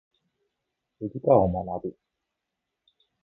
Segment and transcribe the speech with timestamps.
[0.99, 1.95] 理科を学ぶ。